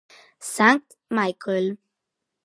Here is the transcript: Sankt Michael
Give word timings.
Sankt 0.39 0.97
Michael 1.13 1.77